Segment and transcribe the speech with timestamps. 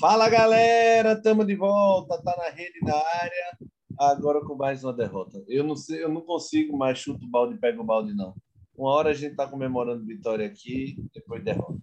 [0.00, 3.58] Fala galera, estamos de volta, tá na rede na área,
[3.98, 5.42] agora com mais uma derrota.
[5.48, 8.34] Eu não sei, eu não consigo mais chuto o balde, pego o balde não.
[8.76, 11.78] Uma hora a gente tá comemorando vitória aqui, depois derrota.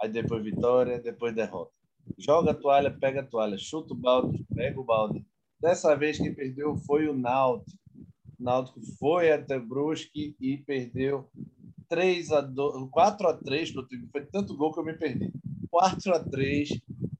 [0.00, 1.72] Aí depois vitória, depois derrota.
[2.16, 5.26] Joga a toalha, pega a toalha, chuta o balde, pega o balde.
[5.60, 7.78] Dessa vez quem perdeu foi o Náutico.
[8.38, 11.28] O Náutico foi até Brusque e perdeu
[11.88, 14.08] 3 a 2, 4 a 3 no time.
[14.12, 15.32] Foi tanto gol que eu me perdi.
[15.70, 16.68] 4 a 3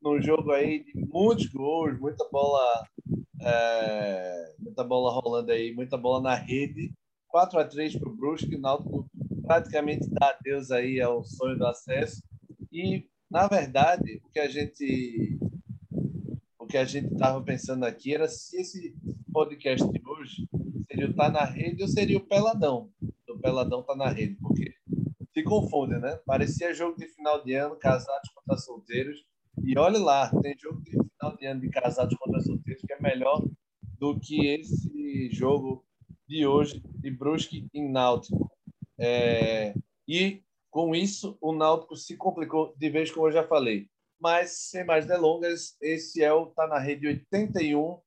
[0.00, 2.84] num jogo aí de muitos gols, muita bola,
[3.40, 6.92] é, muita bola rolando aí, muita bola na rede.
[7.26, 9.10] 4 a 3 para o Brusque, o Náutico
[9.42, 12.22] praticamente dá adeus aí ao sonho do acesso.
[12.72, 15.38] E, na verdade, o que a gente
[16.68, 18.94] que a gente estava pensando aqui era se esse
[19.32, 20.46] podcast de hoje
[20.86, 22.90] seria o Tá na Rede ou seria o Peladão.
[23.28, 24.74] O Peladão Tá na Rede, porque
[25.32, 26.20] se confunde, né?
[26.26, 29.24] Parecia jogo de final de ano, casados contra solteiros,
[29.64, 33.00] e olhe lá, tem jogo de final de ano de casados contra solteiros que é
[33.00, 33.42] melhor
[33.98, 35.84] do que esse jogo
[36.28, 38.50] de hoje de Brusque em Náutico.
[38.98, 39.74] É,
[40.06, 43.88] e com isso o Náutico se complicou de vez, como eu já falei.
[44.20, 48.00] Mas sem mais delongas, esse é o Tá na Rede 81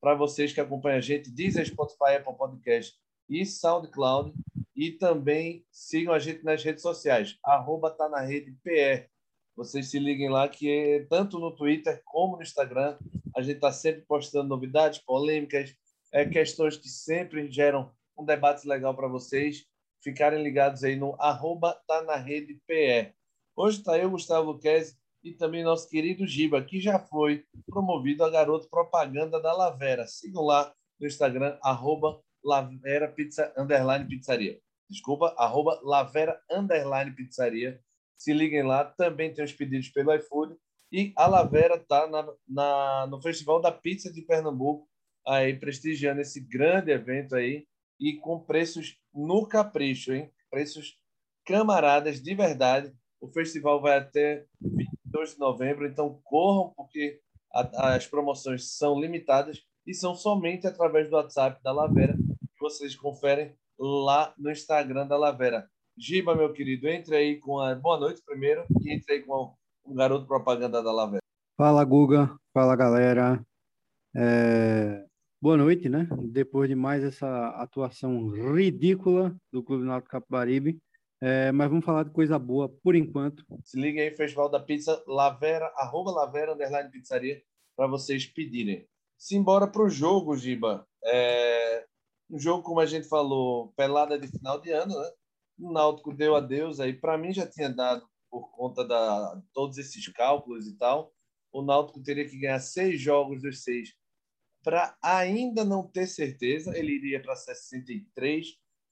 [0.00, 2.94] para vocês que acompanham a gente, Deezer, Spotify, Apple Podcast
[3.28, 4.34] e SoundCloud.
[4.76, 9.08] E também sigam a gente nas redes sociais, arroba tá na rede PR.
[9.56, 12.98] Vocês se liguem lá, que é, tanto no Twitter como no Instagram,
[13.36, 15.74] a gente está sempre postando novidades, polêmicas,
[16.12, 19.64] é, questões que sempre geram um debate legal para vocês.
[20.02, 23.14] Ficarem ligados aí no arroba tá na rede PE.
[23.56, 28.30] Hoje está eu, Gustavo Luquezzi, e também nosso querido Giba, que já foi promovido a
[28.30, 30.06] garoto propaganda da Lavera.
[30.06, 34.60] Sigam lá no Instagram, arroba Lavera Pizza, underline pizzaria.
[34.88, 37.80] Desculpa, arroba Lavera underline pizzaria
[38.18, 38.84] se liguem lá.
[38.84, 40.56] Também tem os pedidos pelo iFood.
[40.92, 44.86] E a Lavera está na, na, no Festival da Pizza de Pernambuco,
[45.26, 47.66] aí prestigiando esse grande evento aí
[47.98, 50.30] e com preços no capricho, hein?
[50.50, 50.98] Preços
[51.46, 52.92] camaradas de verdade.
[53.20, 54.44] O festival vai até
[55.14, 57.20] 22 de novembro, então corram porque
[57.52, 62.96] a, as promoções são limitadas e são somente através do WhatsApp da Lavera que vocês
[62.96, 65.68] conferem lá no Instagram da Lavera.
[65.96, 69.54] Giba, meu querido, entre aí com a boa noite primeiro e entre aí com
[69.86, 71.22] um garoto propaganda da Lavera.
[71.56, 72.36] Fala, Guga.
[72.52, 73.40] Fala, galera.
[74.16, 75.04] É...
[75.40, 76.08] Boa noite, né?
[76.32, 80.80] Depois de mais essa atuação ridícula do Clube Náutico Capibaribe,
[81.24, 81.52] é...
[81.52, 83.44] mas vamos falar de coisa boa por enquanto.
[83.64, 87.42] Se liga aí, Festival da Pizza, Lavera, arroba Lavera, underline pizzaria,
[87.76, 88.86] para vocês pedirem.
[89.18, 90.86] Simbora para o jogo, Giba.
[91.04, 91.86] É...
[92.30, 95.10] Um jogo, como a gente falou, pelada de final de ano, né?
[95.58, 96.92] o Náutico deu adeus aí.
[96.92, 101.12] Para mim já tinha dado por conta da todos esses cálculos e tal.
[101.52, 103.94] O Náutico teria que ganhar seis jogos dos seis
[104.62, 106.76] para ainda não ter certeza.
[106.76, 108.46] Ele iria para 63.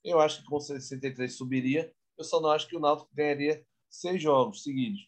[0.04, 1.92] Eu acho que com 63 subiria.
[2.22, 5.00] Eu só não acho que o Náutico ganharia seis jogos seguidos.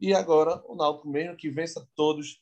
[0.00, 2.40] E agora o Náutico, mesmo que vença todos,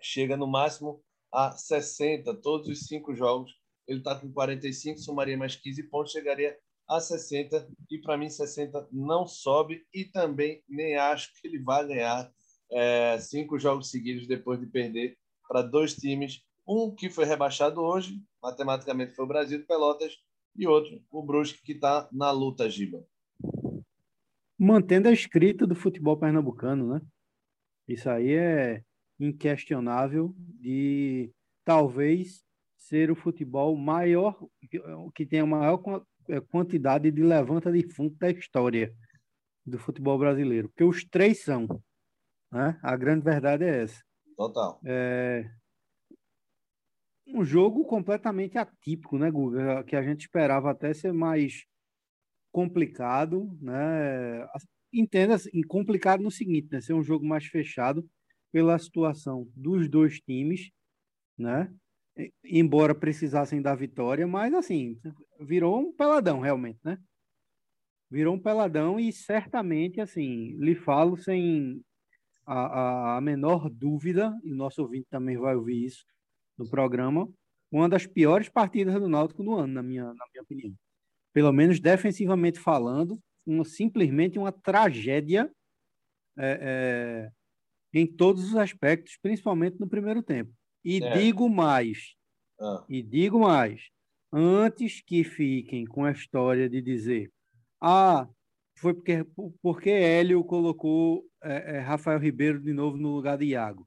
[0.00, 3.52] chega no máximo a 60, todos os cinco jogos.
[3.88, 6.56] Ele está com 45, somaria mais 15 pontos, chegaria
[6.88, 11.84] a 60 e para mim 60 não sobe e também nem acho que ele vai
[11.84, 12.32] ganhar
[12.70, 18.22] é, cinco jogos seguidos depois de perder para dois times, um que foi rebaixado hoje,
[18.40, 20.16] matematicamente foi o Brasil de Pelotas
[20.54, 23.04] e outro o Brusque que está na luta Giba.
[24.64, 27.00] Mantendo a escrita do futebol pernambucano, né?
[27.88, 28.84] Isso aí é
[29.18, 31.32] inquestionável de
[31.64, 32.44] talvez
[32.76, 34.38] ser o futebol maior
[35.16, 35.82] que tem a maior
[36.28, 38.94] é, quantidade de levanta defunto da história
[39.66, 41.66] do futebol brasileiro, porque os três são.
[42.52, 42.78] Né?
[42.84, 44.00] A grande verdade é essa.
[44.36, 44.80] Total.
[44.84, 45.50] É...
[47.26, 49.82] Um jogo completamente atípico, né, Guga?
[49.82, 51.66] Que a gente esperava até ser mais
[52.52, 54.46] complicado, né?
[54.92, 56.80] Entenda assim, complicado no seguinte, né?
[56.80, 58.08] Ser um jogo mais fechado
[58.52, 60.70] pela situação dos dois times,
[61.38, 61.72] né?
[62.44, 64.98] embora precisassem da vitória, mas assim,
[65.40, 66.98] virou um peladão realmente, né?
[68.10, 71.82] Virou um peladão e certamente, assim, lhe falo sem
[72.46, 76.04] a, a, a menor dúvida, e o nosso ouvinte também vai ouvir isso
[76.58, 77.26] no programa,
[77.70, 80.74] uma das piores partidas do Náutico no ano, na minha, na minha opinião.
[81.32, 85.50] Pelo menos defensivamente falando, uma, simplesmente uma tragédia
[86.38, 87.32] é, é,
[87.92, 90.52] em todos os aspectos, principalmente no primeiro tempo.
[90.84, 91.18] E é.
[91.18, 92.14] digo mais,
[92.60, 92.84] Ah.
[92.88, 93.88] E digo mais,
[94.32, 97.30] antes que fiquem com a história de dizer,
[97.80, 98.28] ah,
[98.78, 99.26] foi porque,
[99.60, 103.86] porque Hélio colocou é, é, Rafael Ribeiro de novo no lugar de Iago.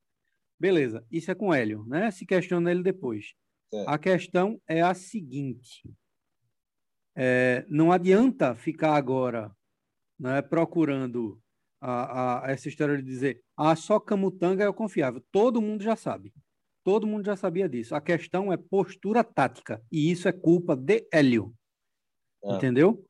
[0.59, 2.12] Beleza, isso é com Hélio, né?
[2.12, 3.33] Se questiona ele depois.
[3.74, 3.86] É.
[3.88, 5.83] A questão é a seguinte:
[7.16, 9.52] é, não adianta ficar agora
[10.20, 11.40] né, procurando
[11.80, 15.24] a, a, essa história de dizer ah, só Camutanga é o confiável.
[15.32, 16.34] Todo mundo já sabe.
[16.84, 17.96] Todo mundo já sabia disso.
[17.96, 19.82] A questão é postura tática.
[19.92, 21.54] E isso é culpa de Hélio.
[22.44, 22.56] É.
[22.56, 23.06] Entendeu?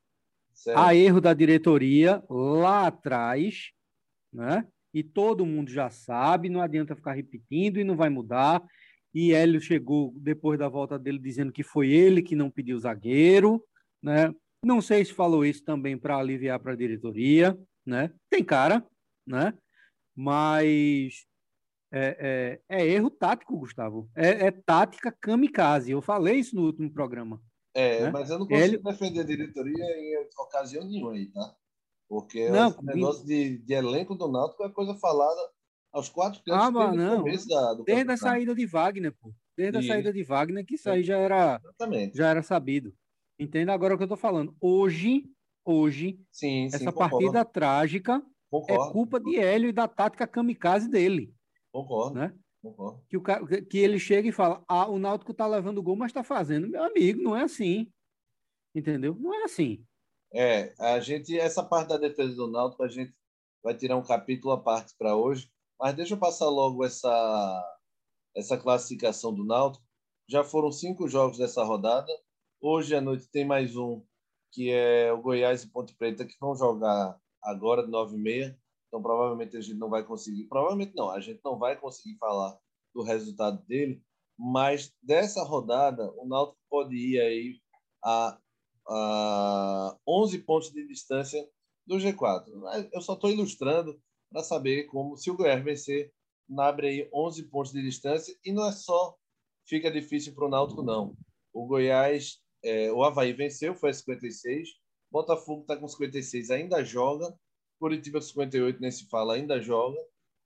[0.54, 0.78] Certo.
[0.78, 3.72] Há erro da diretoria lá atrás,
[4.32, 4.66] né?
[4.94, 8.62] E todo mundo já sabe, não adianta ficar repetindo e não vai mudar.
[9.12, 13.62] E Hélio chegou depois da volta dele dizendo que foi ele que não pediu zagueiro,
[14.02, 14.34] né?
[14.64, 18.12] Não sei se falou isso também para aliviar para a diretoria, né?
[18.30, 18.84] Tem cara,
[19.26, 19.52] né?
[20.14, 21.26] Mas
[21.92, 24.10] é, é, é erro tático, Gustavo.
[24.14, 25.92] É, é, tática kamikaze.
[25.92, 27.40] Eu falei isso no último programa.
[27.74, 28.10] É, né?
[28.10, 28.78] mas eu não consigo Ele...
[28.78, 31.54] defender a diretoria em ocasião nenhuma aí, tá?
[32.08, 35.40] Porque não, o negócio de, de, elenco do Náutico é coisa falada
[35.92, 37.24] aos quatro cantos ah, mas não.
[37.24, 39.32] Da, do Desde a saída de Wagner, pô.
[39.56, 41.60] Desde a saída de Wagner, que isso aí já era,
[42.14, 42.94] já era sabido.
[43.38, 44.56] Entenda agora o que eu tô falando.
[44.60, 45.24] Hoje,
[45.64, 49.30] hoje, sim, essa partida trágica concordo, é culpa concordo.
[49.30, 51.34] de Hélio e da tática kamikaze dele.
[51.72, 52.18] Concordo.
[52.18, 52.34] Né?
[52.62, 53.02] concordo.
[53.08, 56.24] Que, o, que ele chega e fala: ah, o Náutico tá levando gol, mas tá
[56.24, 56.68] fazendo.
[56.68, 57.92] Meu amigo, não é assim.
[58.74, 59.14] Entendeu?
[59.18, 59.84] Não é assim.
[60.32, 63.14] É, a gente, essa parte da defesa do Náutico, a gente
[63.62, 65.50] vai tirar um capítulo à parte para hoje.
[65.78, 67.78] Mas deixa eu passar logo essa,
[68.34, 69.84] essa classificação do Náutico.
[70.28, 72.12] Já foram cinco jogos dessa rodada.
[72.60, 74.02] Hoje à noite tem mais um,
[74.50, 78.58] que é o Goiás e Ponte Preta, que vão jogar agora, nove e meia.
[78.88, 80.44] Então, provavelmente a gente não vai conseguir.
[80.44, 82.58] Provavelmente não, a gente não vai conseguir falar
[82.94, 84.02] do resultado dele.
[84.38, 87.60] Mas dessa rodada, o Náutico pode ir aí
[88.02, 88.38] a,
[88.88, 91.48] a 11 pontos de distância
[91.86, 92.46] do G4.
[92.92, 94.00] Eu só estou ilustrando
[94.30, 96.12] para saber como, se o Goiás vencer,
[96.58, 98.34] abre aí 11 pontos de distância.
[98.44, 99.16] E não é só
[99.66, 101.16] fica difícil para o Náutico, não.
[101.52, 104.68] O Goiás, é, o Havaí venceu, foi a 56.
[105.10, 107.34] Botafogo está com 56, ainda joga.
[107.78, 109.98] Curitiba 58, nem se fala, ainda joga.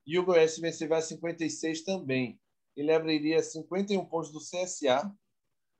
[0.07, 2.41] E o Goiás, se vencer, vai a 56 também.
[2.77, 5.13] Ele abriria 51 pontos do CSA.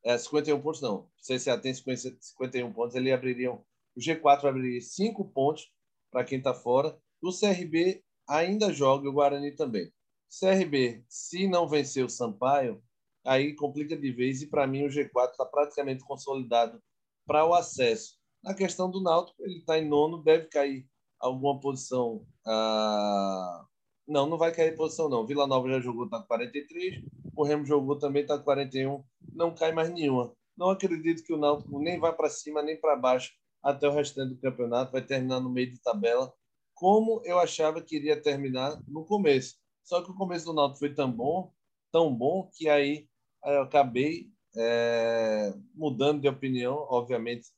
[0.05, 1.01] É, 51 pontos não.
[1.01, 2.95] O CSA tem 51 pontos.
[2.95, 3.53] Ele abriria.
[3.53, 3.63] O
[3.99, 5.71] G4 abriria 5 pontos
[6.11, 6.99] para quem está fora.
[7.23, 9.93] O CRB ainda joga, o Guarani também.
[10.29, 12.83] CRB, se não vencer o Sampaio,
[13.25, 14.43] aí complica de vez.
[14.43, 16.83] E para mim, o G4 está praticamente consolidado
[17.27, 18.19] para o acesso.
[18.43, 20.87] Na questão do Náutico, ele está em nono, deve cair
[21.19, 22.27] alguma posição.
[22.47, 23.65] Ah...
[24.11, 25.25] Não, não vai cair posição, não.
[25.25, 27.05] Vila Nova já jogou, está com 43.
[27.37, 29.05] O Remo jogou também, está com 41.
[29.33, 30.35] Não cai mais nenhuma.
[30.57, 33.33] Não acredito que o Náutico nem vá para cima, nem para baixo
[33.63, 34.91] até o restante do campeonato.
[34.91, 36.33] Vai terminar no meio de tabela,
[36.75, 39.55] como eu achava que iria terminar no começo.
[39.85, 41.53] Só que o começo do Náutico foi tão bom,
[41.93, 43.09] tão bom, que aí
[43.45, 46.87] eu acabei é, mudando de opinião.
[46.89, 47.49] Obviamente,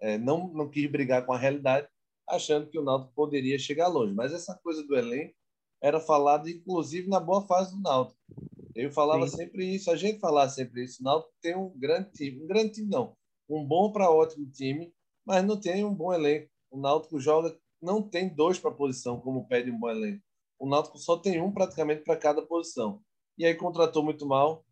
[0.00, 1.88] é, não, não quis brigar com a realidade,
[2.28, 4.14] achando que o Náutico poderia chegar longe.
[4.14, 5.34] Mas essa coisa do elenco
[5.80, 8.18] era falada, inclusive, na boa fase do Náutico.
[8.74, 9.36] Eu falava Sim.
[9.36, 11.00] sempre isso, a gente falava sempre isso.
[11.00, 13.16] O Náutico tem um grande time, um grande time não,
[13.48, 14.92] um bom para ótimo time,
[15.26, 16.48] mas não tem um bom elenco.
[16.70, 20.22] O Náutico joga, não tem dois para posição, como pede um bom elenco.
[20.58, 23.02] O Náutico só tem um praticamente para cada posição.
[23.36, 24.64] E aí contratou muito mal,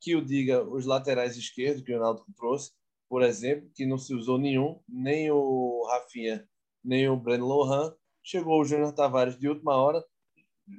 [0.00, 2.72] que o diga os laterais esquerdos que o Náutico trouxe,
[3.08, 6.46] por exemplo, que não se usou nenhum, nem o Rafinha
[6.86, 7.92] nem o Breno Lohan.
[8.22, 10.04] Chegou o Júnior Tavares de última hora,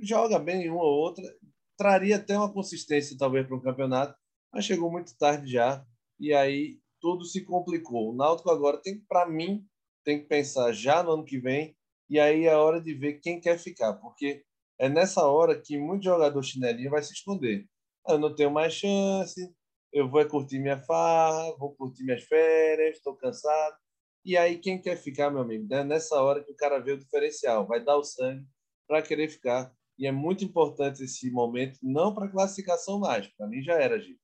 [0.02, 1.24] joga bem uma ou outra,
[1.78, 4.18] traria até uma consistência talvez para um campeonato,
[4.52, 5.86] mas chegou muito tarde já
[6.20, 8.12] e aí tudo se complicou.
[8.12, 9.66] O Náutico agora tem, para mim,
[10.04, 11.76] tem que pensar já no ano que vem
[12.10, 14.44] e aí é hora de ver quem quer ficar, porque
[14.80, 17.66] é nessa hora que muito jogador chinelinho vai se esconder.
[18.08, 19.54] Eu não tenho mais chance,
[19.92, 23.76] eu vou curtir minha farra, vou curtir minhas férias, estou cansado.
[24.24, 25.74] E aí, quem quer ficar, meu amigo?
[25.74, 28.46] É nessa hora que o cara vê o diferencial, vai dar o sangue
[28.88, 29.74] para querer ficar.
[29.98, 34.18] E é muito importante esse momento, não para classificação mais, para mim já era, Gil,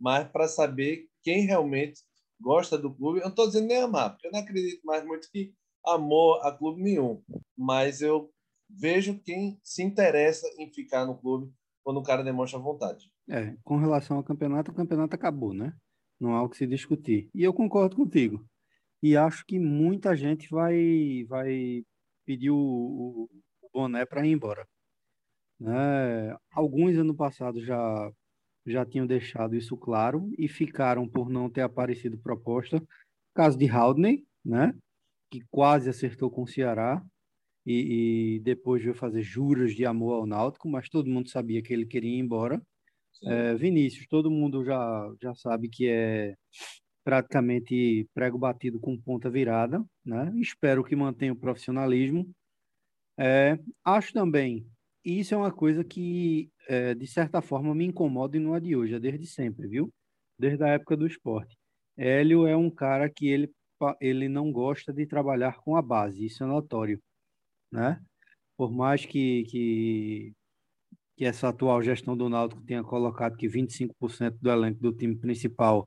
[0.00, 2.00] mas para saber quem realmente
[2.40, 3.18] gosta do clube.
[3.18, 5.52] Eu não estou dizendo nem amar, porque eu não acredito mais muito que
[5.84, 7.22] amor a clube nenhum,
[7.56, 8.32] mas eu
[8.68, 11.52] vejo quem se interessa em ficar no clube
[11.84, 13.10] quando o cara demonstra vontade.
[13.30, 15.72] É, com relação ao campeonato, o campeonato acabou, né?
[16.18, 17.28] Não há o que se discutir.
[17.34, 18.44] E eu concordo contigo
[19.02, 21.84] e acho que muita gente vai, vai
[22.26, 23.28] pedir o, o,
[23.72, 24.66] boné para ir embora.
[25.60, 26.36] Né?
[26.50, 28.10] Alguns ano passado já,
[28.66, 32.82] já tinham deixado isso claro e ficaram por não ter aparecido proposta.
[33.34, 34.74] Caso de Haldney, né?
[35.30, 37.02] Que quase acertou com o Ceará
[37.64, 41.72] e, e depois veio fazer juras de amor ao Náutico, mas todo mundo sabia que
[41.72, 42.60] ele queria ir embora.
[43.24, 46.34] É, Vinícius, todo mundo já, já sabe que é
[47.04, 50.32] praticamente prego batido com ponta virada, né?
[50.36, 52.30] Espero que mantenha o profissionalismo.
[53.18, 54.66] É, acho também,
[55.04, 58.60] e isso é uma coisa que, é, de certa forma, me incomoda e não é
[58.60, 59.90] de hoje, é desde sempre, viu?
[60.38, 61.56] Desde a época do esporte.
[61.96, 63.50] Hélio é um cara que ele,
[64.00, 67.00] ele não gosta de trabalhar com a base, isso é notório,
[67.72, 68.00] né?
[68.56, 70.32] Por mais que, que,
[71.18, 75.84] que essa atual gestão do Náutico tenha colocado que 25% do elenco do time principal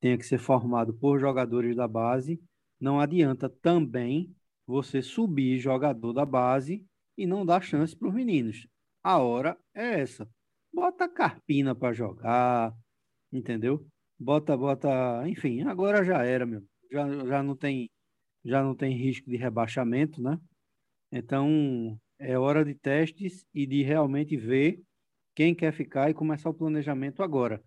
[0.00, 2.40] tenha que ser formado por jogadores da base,
[2.80, 4.34] não adianta também
[4.66, 6.82] você subir jogador da base
[7.18, 8.66] e não dar chance para os meninos.
[9.04, 10.26] A hora é essa.
[10.72, 12.74] Bota Carpina para jogar,
[13.30, 13.86] entendeu?
[14.18, 16.62] Bota, bota, enfim, agora já era, meu.
[16.90, 17.90] Já, já não tem
[18.42, 20.40] já não tem risco de rebaixamento, né?
[21.12, 24.80] Então, é hora de testes e de realmente ver
[25.34, 27.62] quem quer ficar e começar o planejamento agora.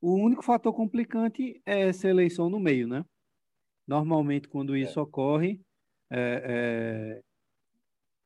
[0.00, 3.04] O único fator complicante é essa eleição no meio, né?
[3.86, 4.80] Normalmente, quando é.
[4.80, 5.02] isso é.
[5.02, 5.60] ocorre,
[6.10, 7.22] é, é,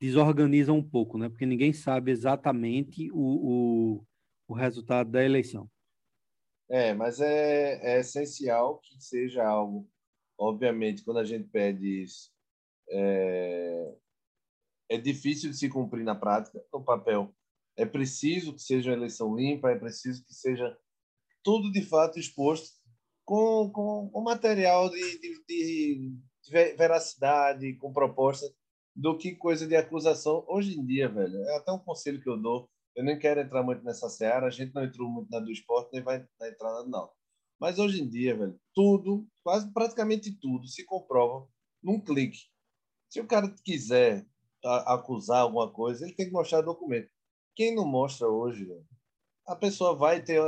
[0.00, 1.28] desorganiza um pouco, né?
[1.28, 4.06] Porque ninguém sabe exatamente o, o,
[4.48, 5.70] o resultado da eleição.
[6.68, 9.88] É, mas é, é, essencial que seja algo.
[10.38, 12.30] Obviamente, quando a gente pede isso,
[14.90, 17.32] é, difícil de se cumprir na prática, no papel.
[17.76, 20.76] É preciso que seja uma eleição limpa, é preciso que seja
[21.42, 22.80] tudo de fato exposto
[23.24, 28.52] com, com, com material de, de, de, veracidade, com proposta,
[28.94, 30.44] do que coisa de acusação.
[30.48, 32.68] Hoje em dia, velho, é até um conselho que eu dou.
[32.96, 35.90] Eu nem quero entrar muito nessa seara, a gente não entrou muito na do esporte,
[35.92, 37.08] nem vai entrar na não.
[37.60, 41.46] Mas hoje em dia, velho, tudo, quase praticamente tudo, se comprova
[41.80, 42.40] num clique.
[43.08, 44.26] Se o cara quiser
[44.64, 47.10] acusar alguma coisa, ele tem que mostrar documento.
[47.54, 48.66] Quem não mostra hoje,
[49.46, 50.40] a pessoa vai ter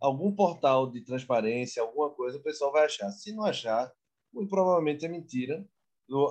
[0.00, 3.10] algum portal de transparência, alguma coisa, o pessoal vai achar.
[3.10, 3.92] Se não achar,
[4.32, 5.66] muito provavelmente é mentira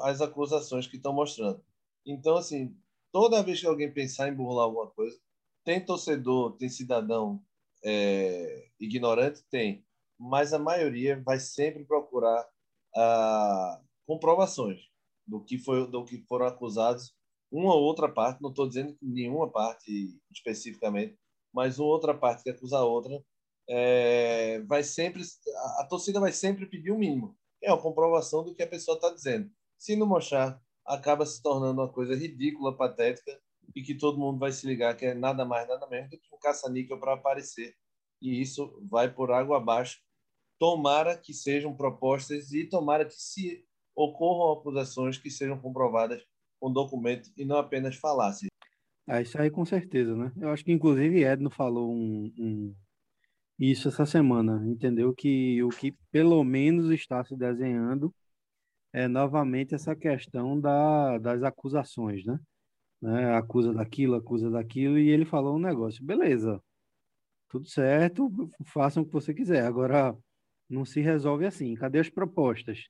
[0.04, 1.64] as acusações que estão mostrando.
[2.06, 2.76] Então, assim,
[3.12, 5.18] toda vez que alguém pensar em burlar alguma coisa,
[5.64, 7.42] tem torcedor, tem cidadão
[7.84, 9.44] é, ignorante?
[9.50, 9.86] Tem.
[10.18, 12.48] Mas a maioria vai sempre procurar
[12.96, 14.80] ah, comprovações
[15.26, 17.14] do que, foi, do que foram acusados.
[17.52, 21.18] Uma ou outra parte, não estou dizendo nenhuma parte especificamente,
[21.54, 23.24] mas uma outra parte que acusa a outra
[23.68, 28.54] é, vai sempre a, a, torcida vai sempre pedir o mínimo é a comprovação do
[28.54, 29.52] que a pessoa está dizendo.
[29.78, 33.40] Se não mostrar acaba se tornando uma coisa ridícula patética
[33.76, 36.34] e que todo mundo vai se ligar que é nada mais nada menos do que
[36.34, 37.76] um caça-níquel para aparecer.
[38.22, 40.00] E isso vai por água abaixo.
[40.58, 43.66] Tomara que sejam propostas e tomara que se
[43.96, 46.22] ocorram acusações que sejam comprovadas
[46.60, 48.50] com documento e não apenas falácias.
[49.08, 50.32] É, isso aí com certeza, né?
[50.38, 52.76] Eu acho que inclusive Edno falou um, um
[53.58, 55.14] isso essa semana, entendeu?
[55.14, 58.14] Que o que pelo menos está se desenhando
[58.94, 62.40] é novamente essa questão da, das acusações, né?
[63.02, 63.36] né?
[63.36, 66.62] Acusa daquilo, acusa daquilo, e ele falou um negócio, beleza,
[67.50, 68.30] tudo certo,
[68.66, 69.66] façam o que você quiser.
[69.66, 70.16] Agora,
[70.70, 71.74] não se resolve assim.
[71.76, 72.88] Cadê as propostas?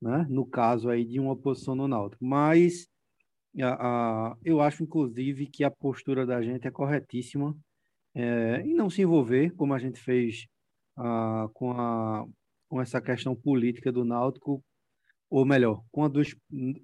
[0.00, 0.26] Né?
[0.28, 2.24] No caso aí de uma oposição no Náutico.
[2.24, 2.86] Mas
[3.62, 3.74] a,
[4.30, 7.56] a, eu acho, inclusive, que a postura da gente é corretíssima
[8.14, 10.46] é, em não se envolver, como a gente fez
[10.96, 12.24] ah, com, a,
[12.68, 14.64] com essa questão política do Náutico,
[15.30, 16.22] ou melhor, com a do,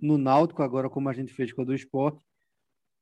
[0.03, 2.25] no Náutico, agora como a gente fez com a do esporte,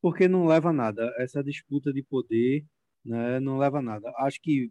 [0.02, 1.12] porque não leva a nada.
[1.18, 2.64] Essa disputa de poder
[3.04, 4.12] né, não leva a nada.
[4.18, 4.70] Acho que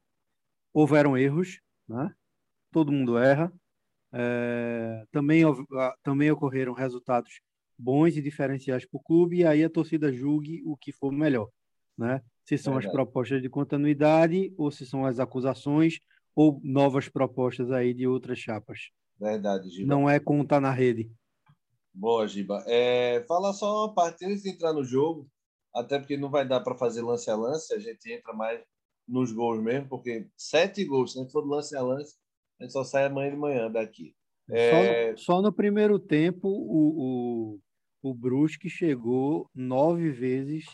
[0.73, 2.13] houveram erros, né?
[2.71, 3.51] todo mundo erra.
[4.13, 5.43] É, também,
[6.03, 7.41] também ocorreram resultados
[7.77, 11.49] bons e diferenciais para o clube, e aí a torcida julgue o que for melhor.
[11.97, 12.21] Né?
[12.47, 12.87] se são Verdade.
[12.87, 15.99] as propostas de continuidade ou se são as acusações
[16.33, 18.89] ou novas propostas aí de outras chapas.
[19.19, 19.87] Verdade, Giba.
[19.87, 21.11] Não é como tá na rede.
[21.93, 22.63] Boa, Giba.
[22.65, 25.27] É, fala só uma parte antes de entrar no jogo,
[25.75, 28.61] até porque não vai dar para fazer lance a lance, a gente entra mais
[29.05, 32.15] nos gols mesmo, porque sete gols, se a gente for lance a lance,
[32.59, 34.15] a gente só sai amanhã de manhã daqui.
[34.49, 35.15] É...
[35.17, 37.59] Só, só, no primeiro tempo, o, o,
[38.01, 40.65] o Brusque chegou nove vezes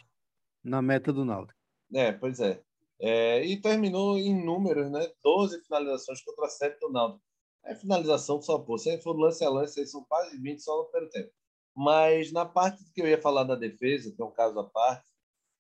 [0.64, 1.60] na meta do Náutico.
[1.94, 2.62] É, pois é.
[3.00, 3.46] é.
[3.46, 5.12] E terminou em números, né?
[5.24, 7.24] 12 finalizações contra 7 do Náutico.
[7.66, 8.78] É finalização só, pô.
[8.78, 11.32] Se for lance a lance, aí são quase 20 só no primeiro tempo.
[11.76, 15.08] Mas na parte que eu ia falar da defesa, que é um caso à parte,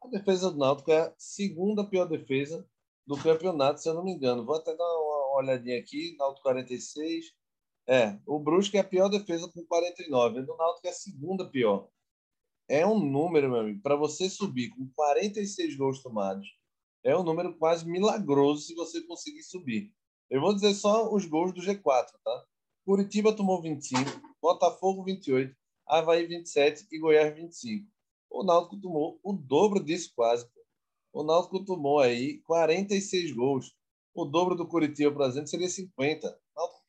[0.01, 2.67] a defesa do Náutico é a segunda pior defesa
[3.05, 4.45] do campeonato, se eu não me engano.
[4.45, 7.25] Vou até dar uma olhadinha aqui, Náutico 46.
[7.87, 11.89] É, o Brusque é a pior defesa com 49, o Náutico é a segunda pior.
[12.69, 16.47] É um número, meu amigo, para você subir com 46 gols tomados,
[17.03, 19.93] é um número quase milagroso se você conseguir subir.
[20.29, 22.45] Eu vou dizer só os gols do G4, tá?
[22.85, 23.99] Curitiba tomou 25,
[24.41, 25.53] Botafogo 28,
[25.85, 27.85] Havaí 27 e Goiás 25.
[28.29, 30.47] O Náutico tomou o dobro disso quase.
[31.11, 33.75] O Náutico tomou aí 46 gols.
[34.15, 36.42] O dobro do Curitiba, por exemplo, seria 50.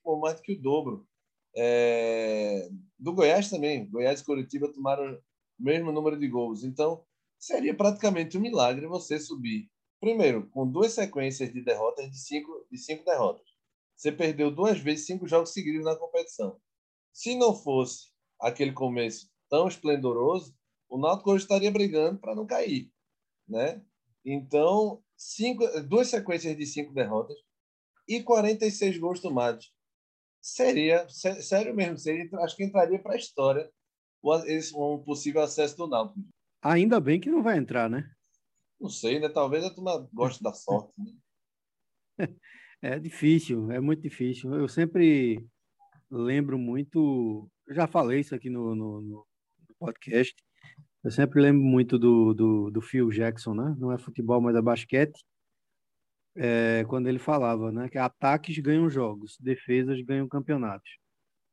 [0.04, 1.08] Tomou mais do que o dobro.
[1.56, 2.68] É...
[2.98, 3.88] Do Goiás também.
[3.90, 5.18] Goiás e Curitiba tomaram o
[5.58, 6.62] mesmo número de gols.
[6.62, 7.04] Então,
[7.38, 9.68] seria praticamente um milagre você subir.
[10.00, 13.46] Primeiro, com duas sequências de derrotas de cinco, de cinco derrotas.
[13.96, 16.60] Você perdeu duas vezes cinco jogos seguidos na competição.
[17.12, 20.54] Se não fosse aquele começo tão esplendoroso,
[20.88, 22.92] o Náutico hoje estaria brigando para não cair,
[23.48, 23.82] né?
[24.24, 27.36] Então, cinco, duas sequências de cinco derrotas
[28.06, 29.73] e 46 gols tomados.
[30.44, 33.66] Seria, sério mesmo, seria, acho que entraria para a história
[34.76, 36.20] um possível acesso do Náutico.
[36.62, 38.10] Ainda bem que não vai entrar, né?
[38.78, 39.30] Não sei, né?
[39.30, 40.92] Talvez a turma goste da sorte.
[40.98, 41.14] Né?
[42.82, 44.54] É difícil, é muito difícil.
[44.54, 45.42] Eu sempre
[46.10, 49.26] lembro muito, já falei isso aqui no, no, no
[49.78, 50.34] podcast,
[51.02, 53.74] eu sempre lembro muito do, do, do Phil Jackson, né?
[53.78, 55.24] Não é futebol, mas é basquete.
[56.36, 57.88] É, quando ele falava, né?
[57.88, 60.90] Que ataques ganham jogos, defesas ganham campeonatos,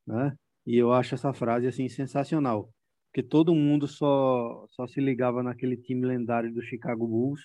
[0.07, 0.35] né?
[0.65, 2.71] E eu acho essa frase assim sensacional,
[3.11, 7.41] porque todo mundo só só se ligava naquele time lendário do Chicago Bulls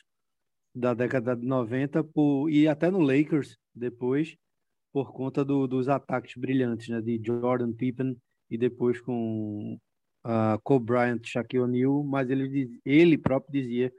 [0.75, 4.37] da década de 90 por, e até no Lakers depois
[4.93, 7.00] por conta do, dos ataques brilhantes, né?
[7.00, 8.16] De Jordan Pippen
[8.50, 9.78] e depois com
[10.25, 13.93] uh, Kobe Bryant, Shaquille O'Neal, mas ele, ele próprio dizia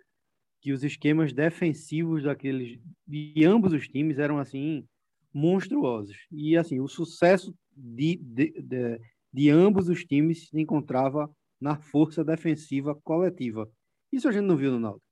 [0.62, 4.86] que os esquemas defensivos daqueles de ambos os times eram assim
[5.34, 9.00] monstruosos e assim o sucesso de, de, de,
[9.32, 13.70] de ambos os times se encontrava na força defensiva coletiva.
[14.12, 15.06] Isso a gente não viu no Náutico,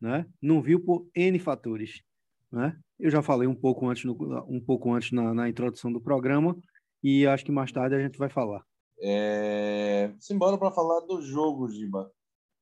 [0.00, 0.26] né?
[0.40, 2.02] Não viu por N fatores,
[2.50, 2.78] né?
[2.98, 4.12] Eu já falei um pouco antes, no,
[4.48, 6.56] um pouco antes na, na introdução do programa
[7.02, 8.62] e acho que mais tarde a gente vai falar.
[9.02, 10.12] É...
[10.18, 12.10] Simbora para falar do jogo, Giba.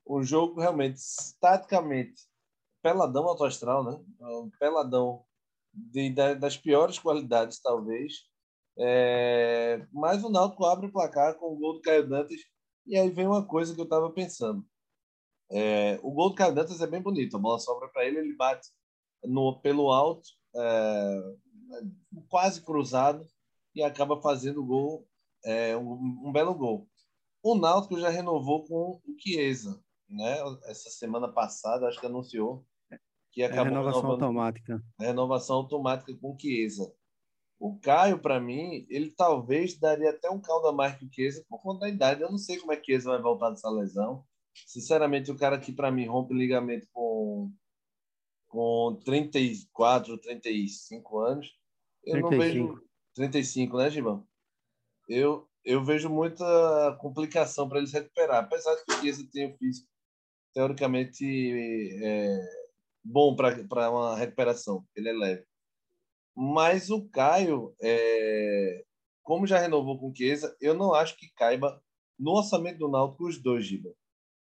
[0.08, 1.02] O jogo realmente,
[1.38, 2.22] taticamente,
[2.82, 4.00] peladão autoastral, né?
[4.20, 5.22] Um peladão
[5.70, 8.14] de, das piores qualidades, talvez.
[8.78, 9.86] É...
[9.92, 12.40] Mas o Náutico abre o placar com o gol do Caio Dantas.
[12.86, 14.64] E aí vem uma coisa que eu estava pensando.
[15.50, 16.00] É...
[16.02, 17.36] O gol do Caio Dantas é bem bonito.
[17.36, 18.68] A bola sobra para ele, ele bate
[19.22, 21.20] no, pelo alto, é...
[22.30, 23.26] quase cruzado,
[23.74, 25.06] e acaba fazendo gol
[25.44, 25.92] é, um,
[26.28, 26.88] um, belo gol.
[27.42, 30.38] O Náutico já renovou com o Chiesa, né?
[30.64, 32.64] Essa semana passada, acho que anunciou
[33.32, 34.84] que acabou é renovação automática.
[34.98, 36.92] Renovação automática com o Chiesa.
[37.58, 41.44] O Caio, para mim, ele talvez daria até um caldo a mais que o Chiesa
[41.48, 42.22] por conta da idade.
[42.22, 44.24] Eu não sei como é que Chiesa vai voltar dessa lesão.
[44.66, 47.52] Sinceramente, o cara que, para mim, rompe ligamento com,
[48.48, 51.56] com 34, 35 anos,
[52.04, 52.30] eu 35.
[52.30, 52.88] não vejo...
[53.14, 54.26] 35, né, Gibão?
[55.08, 58.44] eu, eu vejo muita complicação para ele se recuperar.
[58.44, 59.88] Apesar de que o Chiesa tem o físico
[60.58, 61.24] teoricamente
[62.02, 62.40] é,
[63.04, 65.44] bom para uma recuperação, ele é leve.
[66.34, 68.84] Mas o Caio, é,
[69.22, 71.80] como já renovou com o Chiesa, eu não acho que caiba
[72.18, 73.90] no orçamento do Náutico os dois, Giba.
[73.90, 73.94] O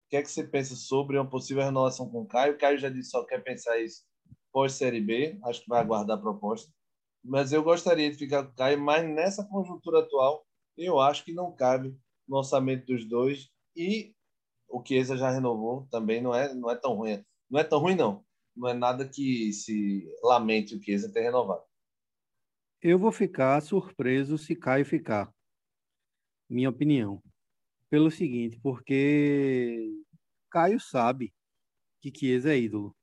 [0.09, 2.53] que é que você pensa sobre uma possível renovação com o Caio?
[2.53, 4.05] O Caio já disse só quer pensar isso
[4.53, 6.71] pós-Série B, acho que vai aguardar a proposta
[7.21, 10.45] mas eu gostaria de ficar com o Caio, mas nessa conjuntura atual,
[10.77, 11.93] eu acho que não cabe
[12.25, 13.49] no orçamento dos dois.
[13.75, 14.15] E
[14.69, 17.23] o Chiesa já renovou também, não é, não é tão ruim.
[17.49, 18.23] Não é tão ruim, não.
[18.55, 21.63] Não é nada que se lamente o Chiesa ter renovado.
[22.81, 25.33] Eu vou ficar surpreso se Caio ficar.
[26.49, 27.21] Minha opinião.
[27.89, 29.91] Pelo seguinte, porque
[30.49, 31.33] Caio sabe
[32.01, 32.95] que Chiesa é ídolo.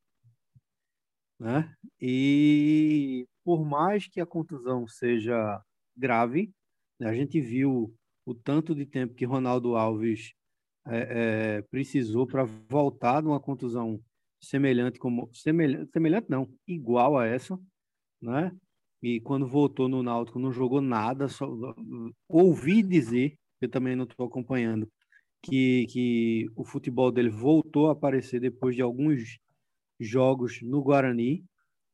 [1.39, 1.75] Né?
[2.01, 5.63] E por mais que a contusão seja
[5.97, 6.53] grave,
[6.99, 10.33] né, a gente viu o tanto de tempo que Ronaldo Alves
[10.89, 14.01] é, é, precisou para voltar de uma contusão
[14.41, 17.59] semelhante como semelhante, semelhante não, igual a essa,
[18.21, 18.53] né?
[19.03, 21.49] E quando voltou no Náutico não jogou nada, só
[22.29, 24.91] ouvi dizer, eu também não estou acompanhando,
[25.43, 29.39] que, que o futebol dele voltou a aparecer depois de alguns
[30.01, 31.45] jogos no Guarani,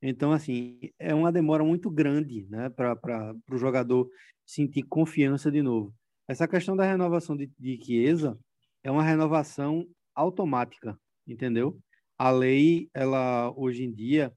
[0.02, 4.08] então, assim, é uma demora muito grande né, para o jogador
[4.44, 5.94] sentir confiança de novo.
[6.26, 8.36] Essa questão da renovação de, de Chiesa
[8.84, 11.78] é uma renovação automática, entendeu?
[12.18, 14.32] A lei, ela hoje em dia,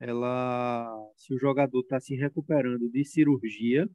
[0.00, 3.88] ela, se o jogador está se recuperando de cirurgia,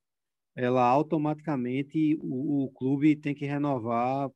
[0.56, 4.30] ela automaticamente o, o clube tem que renovar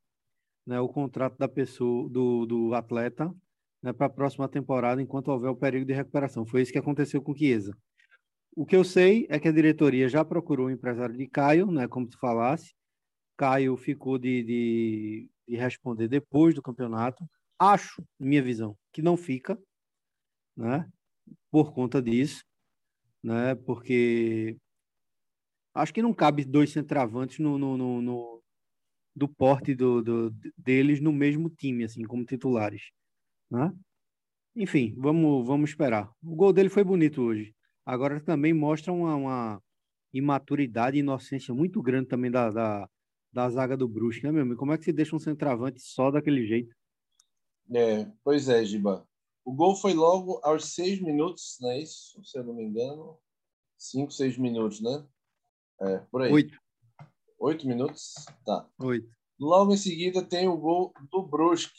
[0.66, 3.34] né, o contrato da pessoa, do, do atleta,
[3.82, 6.46] né, para a próxima temporada, enquanto houver o período de recuperação.
[6.46, 7.76] Foi isso que aconteceu com o Chiesa.
[8.56, 11.88] O que eu sei é que a diretoria já procurou o empresário de Caio, né,
[11.88, 12.74] como tu falasse.
[13.38, 17.26] Caio ficou de, de, de responder depois do campeonato.
[17.60, 19.58] Acho, minha visão, que não fica,
[20.56, 20.90] né,
[21.52, 22.44] por conta disso,
[23.24, 24.58] né, porque
[25.74, 28.44] acho que não cabe dois centravantes no, no, no, no
[29.16, 32.92] do porte do, do, deles no mesmo time, assim, como titulares.
[33.50, 33.72] Né?
[34.56, 36.10] Enfim, vamos, vamos esperar.
[36.24, 37.54] O gol dele foi bonito hoje.
[37.86, 39.62] Agora também mostra uma, uma
[40.14, 42.90] imaturidade e inocência muito grande também da, da,
[43.32, 44.58] da zaga do Brusque, né, meu amigo?
[44.58, 46.76] Como é que se deixa um centroavante só daquele jeito?
[47.74, 49.08] É, pois é, Giba.
[49.46, 52.24] O gol foi logo aos seis minutos, não é isso?
[52.24, 53.18] Se eu não me engano.
[53.78, 55.08] Cinco, seis minutos, né?
[55.82, 56.32] É, por aí.
[56.32, 56.58] Oito.
[57.40, 58.14] Oito minutos?
[58.46, 58.70] Tá.
[58.80, 59.10] Oito.
[59.40, 61.74] Logo em seguida tem o gol do Brusque.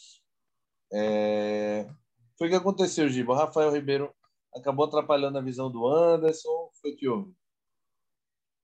[0.92, 1.88] É...
[2.36, 3.32] Foi o que aconteceu, Giba.
[3.32, 4.12] O Rafael Ribeiro
[4.52, 6.70] acabou atrapalhando a visão do Anderson.
[6.80, 7.32] Foi o que houve?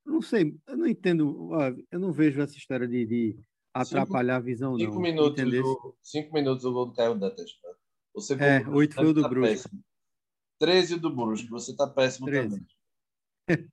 [0.09, 1.51] Não sei, eu não entendo,
[1.93, 3.39] eu não vejo essa história de, de
[3.75, 5.01] atrapalhar cinco, a visão, cinco não.
[5.03, 7.51] Minutos do, cinco minutos o gol do Caio Dantas.
[8.15, 9.69] Você é, oito foi o do tá Brusque.
[10.59, 12.49] Treze do Brusque, você está péssimo 13.
[12.49, 12.67] também.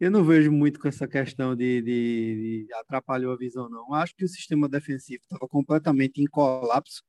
[0.00, 3.92] Eu não vejo muito com essa questão de, de, de atrapalhou a visão, não.
[3.92, 7.02] Acho que o sistema defensivo estava completamente em colapso,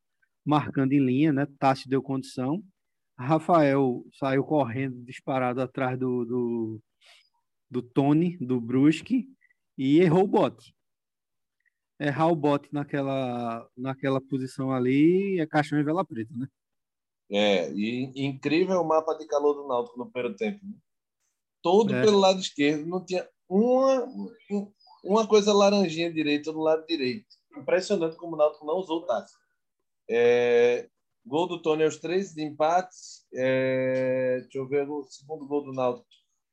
[0.44, 1.48] marcando em linha, né?
[1.60, 2.62] Tassi deu condição.
[3.18, 6.82] Rafael saiu correndo, disparado atrás do, do,
[7.70, 9.28] do Tony, do Brusque,
[9.78, 10.74] e errou o bote.
[12.00, 16.48] Errar o bote naquela, naquela posição ali é caixão e vela preta, né?
[17.32, 20.66] É, e incrível o mapa de calor do Náutico no primeiro tempo.
[20.66, 20.74] Né?
[21.62, 22.02] todo é.
[22.02, 24.08] pelo lado esquerdo, não tinha uma,
[25.04, 27.28] uma coisa laranjinha direita no lado direito.
[27.56, 29.36] Impressionante como o Náutico não usou o Tassi.
[30.10, 30.88] É,
[31.26, 33.26] gol do Tony aos três de empates.
[33.34, 36.08] É, deixa eu ver o segundo gol do Náutico.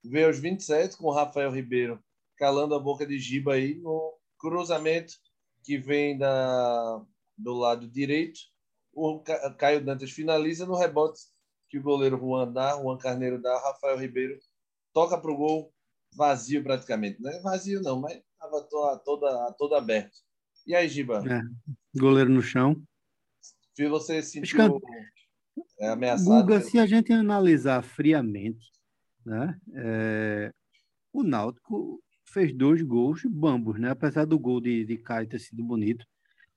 [0.08, 2.02] Veio aos 27 com o Rafael Ribeiro
[2.36, 5.14] calando a boca de Giba aí no cruzamento
[5.62, 7.02] que vem da,
[7.36, 8.38] do lado direito.
[8.92, 9.22] O
[9.58, 11.20] Caio Dantas finaliza no rebote
[11.68, 14.38] que o goleiro Juan dá, Juan Carneiro dá, Rafael Ribeiro
[14.92, 15.72] toca para o gol
[16.14, 17.20] vazio praticamente.
[17.20, 20.16] Não é vazio não, mas estava toda, toda, toda aberto.
[20.66, 21.22] E aí, Giba?
[21.28, 21.40] É,
[21.98, 22.80] goleiro no chão.
[23.74, 24.80] Se você se sentiu
[25.78, 26.42] é, ameaçado...
[26.42, 28.66] Guga, se a gente analisar friamente,
[29.26, 30.52] né, é,
[31.12, 33.90] o Náutico fez dois gols bambos, né?
[33.90, 36.06] Apesar do gol de, de Caio ter sido bonito,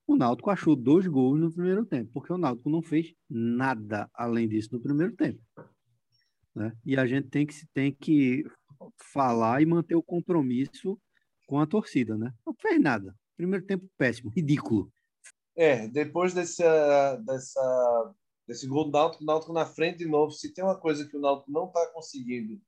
[0.06, 4.48] o Náutico achou dois gols no primeiro tempo, porque o Náutico não fez nada além
[4.48, 5.40] disso no primeiro tempo.
[6.56, 6.74] Né?
[6.86, 8.44] E a gente tem que, tem que
[9.14, 11.00] falar e manter o compromisso
[11.48, 12.34] com a torcida, né?
[12.46, 13.16] Não fez nada.
[13.38, 14.92] Primeiro tempo péssimo, ridículo.
[15.56, 18.14] É, depois dessa, dessa,
[18.50, 20.32] desse gol do Náutico, o Náutico na frente de novo.
[20.32, 22.60] Se tem uma coisa que o Náutico não está conseguindo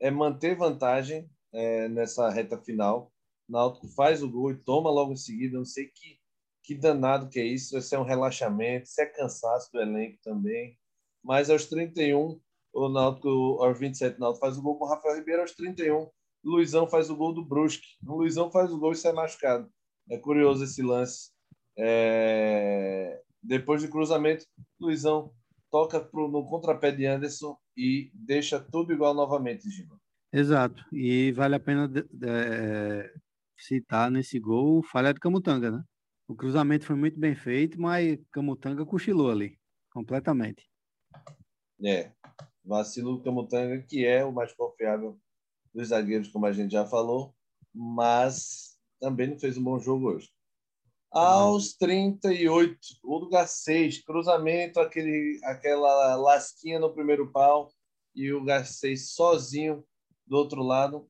[0.00, 3.12] é manter vantagem é, nessa reta final.
[3.48, 5.58] O Náutico faz o gol e toma logo em seguida.
[5.58, 6.20] Não sei que,
[6.62, 7.80] que danado que é isso.
[7.82, 10.78] Se é um relaxamento, se é cansaço do elenco também.
[11.20, 12.40] Mas aos 31,
[12.72, 13.28] o Náutico,
[13.60, 16.08] aos 27, o Náutico faz o gol com o Rafael Ribeiro aos 31.
[16.44, 17.96] Luizão faz o gol do Brusque.
[18.06, 19.68] O Luizão faz o gol e sai machucado.
[20.08, 21.32] É curioso esse lance.
[21.76, 23.23] É...
[23.44, 24.46] Depois do cruzamento,
[24.80, 25.32] Luizão
[25.70, 30.00] toca pro, no contrapé de Anderson e deixa tudo igual novamente, Gima.
[30.32, 30.82] Exato.
[30.92, 31.90] E vale a pena
[32.22, 33.12] é,
[33.58, 35.84] citar nesse gol falha de Camutanga, né?
[36.26, 39.58] O cruzamento foi muito bem feito, mas Camutanga cochilou ali,
[39.92, 40.66] completamente.
[41.84, 42.12] É,
[42.64, 45.20] Vacilo do Camutanga, que é o mais confiável
[45.74, 47.34] dos zagueiros, como a gente já falou,
[47.74, 50.30] mas também não fez um bom jogo hoje.
[51.14, 57.70] Aos 38, o do Garcês, cruzamento, aquele, aquela lasquinha no primeiro pau
[58.16, 59.84] e o Garcês sozinho
[60.26, 61.08] do outro lado.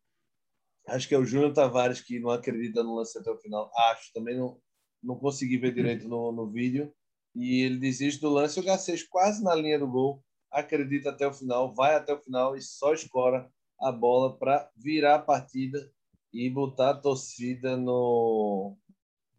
[0.87, 3.71] Acho que é o Júnior Tavares que não acredita no lance até o final.
[3.75, 4.61] Acho, também não,
[5.03, 6.95] não consegui ver direito no, no vídeo.
[7.35, 8.61] E ele desiste do lance.
[8.61, 12.55] O Garcês quase na linha do gol acredita até o final, vai até o final
[12.55, 15.91] e só escora a bola para virar a partida
[16.31, 18.77] e botar a torcida no,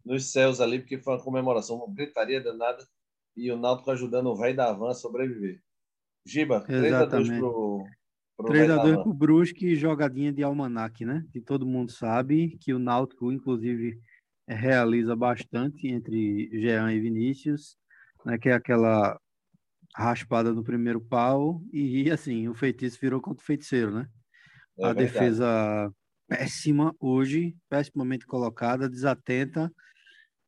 [0.06, 2.86] nos céus ali, porque foi uma comemoração, uma gritaria danada
[3.36, 5.60] e o Náutico ajudando o velho da Van a sobreviver.
[6.24, 7.84] Giba, 3x2 pro,
[8.36, 11.26] pro 3x2 pro Brusque, jogadinha de almanac, né?
[11.32, 14.00] Que todo mundo sabe que o Náutico, inclusive,
[14.48, 17.76] realiza bastante entre Jean e Vinícius,
[18.24, 18.38] né?
[18.38, 19.20] Que é aquela
[19.94, 24.06] raspada no primeiro pau e assim, o feitiço virou contra o feiticeiro, né?
[24.78, 25.12] É a verdade.
[25.12, 25.92] defesa
[26.28, 29.72] péssima hoje, pessimamente colocada, desatenta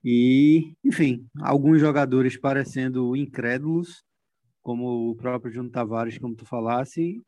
[0.05, 4.05] e, enfim, alguns jogadores parecendo incrédulos,
[4.63, 7.23] como o próprio Júnior Tavares, como tu falasse,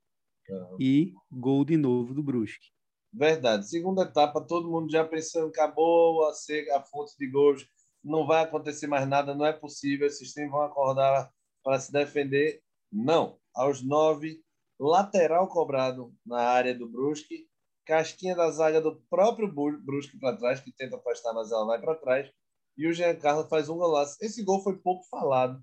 [0.48, 0.76] uhum.
[0.78, 2.68] e gol de novo do Brusque.
[3.12, 3.68] Verdade.
[3.68, 7.66] Segunda etapa, todo mundo já pensando, acabou a, ser, a fonte de gols,
[8.04, 11.30] não vai acontecer mais nada, não é possível, esses times vão acordar
[11.62, 12.62] para se defender.
[12.90, 13.38] Não.
[13.54, 14.40] Aos nove,
[14.78, 17.48] lateral cobrado na área do Brusque,
[17.85, 21.96] casquinha da zaga do próprio Brusque para trás, que tenta afastar, mas ela vai para
[21.96, 22.30] trás,
[22.76, 24.16] e o Jean Carlos faz um golaço.
[24.20, 25.62] Esse gol foi pouco falado,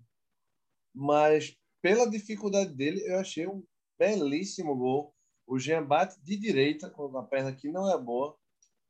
[0.94, 3.64] mas pela dificuldade dele, eu achei um
[3.98, 5.14] belíssimo gol.
[5.46, 8.38] O Jean bate de direita, com a perna que não é boa.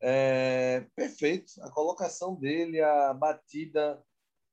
[0.02, 1.52] É, perfeito.
[1.62, 4.04] A colocação dele, a batida.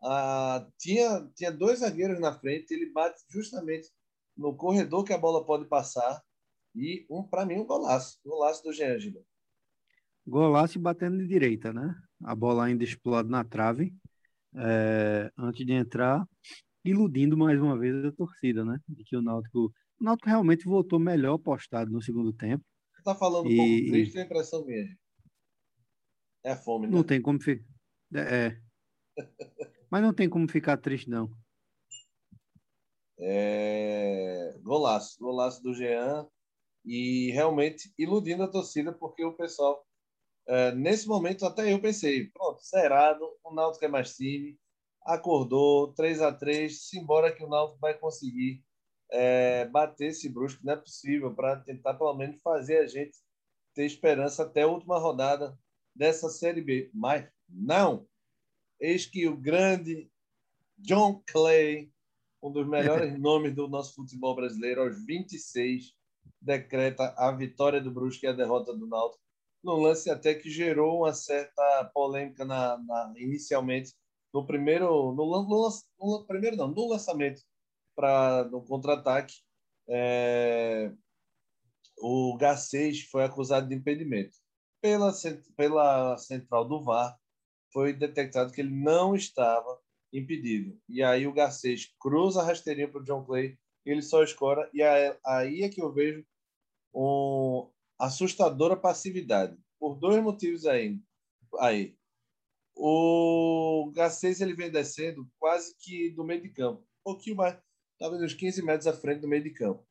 [0.03, 0.67] A...
[0.79, 3.89] Tinha, tinha dois zagueiros na frente, ele bate justamente
[4.37, 6.23] no corredor que a bola pode passar.
[6.75, 8.19] E, um para mim, um golaço.
[8.25, 9.23] Golaço do Jean Gila.
[10.27, 11.95] Golaço batendo de direita, né?
[12.25, 13.95] A bola ainda explode na trave.
[14.57, 16.27] É, antes de entrar,
[16.85, 18.81] iludindo mais uma vez a torcida, né?
[18.89, 22.65] De que o Náutico, o Náutico realmente voltou melhor postado no segundo tempo.
[22.97, 23.55] Você tá falando e...
[23.55, 24.97] um pouco triste, é a impressão minha.
[26.45, 26.93] É a fome, né?
[26.95, 27.65] Não tem como ficar.
[28.15, 28.47] É.
[28.47, 28.61] é.
[29.91, 31.31] Mas não tem como ficar triste, não.
[33.19, 34.59] É...
[34.63, 36.27] Golaço, golaço do Jean
[36.85, 39.85] e realmente iludindo a torcida porque o pessoal
[40.47, 44.59] é, nesse momento até eu pensei, pronto, zerado, o Náutico é mais time,
[45.03, 48.63] acordou, 3 a 3 simbora que o Náutico vai conseguir
[49.11, 53.17] é, bater esse Brusque, não é possível, para tentar pelo menos fazer a gente
[53.75, 55.59] ter esperança até a última rodada
[55.95, 56.91] dessa Série B.
[56.93, 58.07] Mas não!
[58.81, 60.11] Eis que o grande
[60.77, 61.91] John Clay,
[62.43, 65.95] um dos melhores nomes do nosso futebol brasileiro, aos 26,
[66.41, 69.24] decreta a vitória do Brusque e a derrota do Náutico,
[69.65, 73.93] num lance até que gerou uma certa polêmica na, na inicialmente
[74.33, 77.41] no primeiro, no, no, no primeiro não, no lançamento
[77.95, 79.35] para no contra-ataque,
[79.89, 80.93] é,
[81.99, 84.37] o Garcês foi acusado de impedimento.
[84.81, 85.13] Pela,
[85.57, 87.17] pela central do VAR,
[87.73, 89.81] foi detectado que ele não estava
[90.13, 90.79] impedido.
[90.89, 94.83] E aí o Garcês cruza a rasteirinha para o John Clay, ele só escora, e
[94.83, 96.25] aí é que eu vejo
[96.93, 101.01] uma assustadora passividade, por dois motivos aí.
[101.59, 101.97] aí
[102.77, 107.57] o Garcês ele vem descendo quase que do meio de campo, um pouquinho mais,
[107.99, 109.87] talvez uns 15 metros à frente do meio de campo.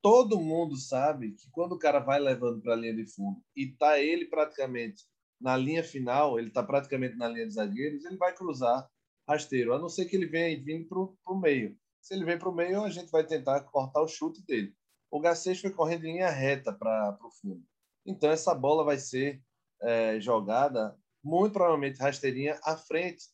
[0.00, 3.66] Todo mundo sabe que quando o cara vai levando para a linha de fundo e
[3.66, 5.04] tá ele praticamente
[5.40, 8.88] na linha final, ele tá praticamente na linha de zagueiros, ele vai cruzar
[9.28, 11.76] rasteiro, a não ser que ele venha vindo para o meio.
[12.00, 14.74] Se ele vem para o meio, a gente vai tentar cortar o chute dele.
[15.10, 17.64] O Garcês foi correndo em linha reta para o fundo.
[18.04, 19.42] Então, essa bola vai ser
[19.80, 23.26] é, jogada muito provavelmente rasteirinha à frente